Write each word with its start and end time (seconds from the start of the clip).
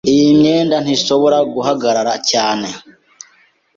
Iyi 0.13 0.29
myenda 0.39 0.75
ntishobora 0.83 1.37
guhagarara 1.53 2.13
cyane. 2.29 2.67